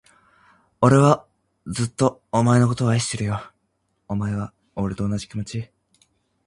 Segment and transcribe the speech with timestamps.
[0.83, 1.27] 俺は
[1.67, 3.39] ずっと、お前のことを愛してるよ。
[4.07, 5.69] お前は、俺と同じ気持ち？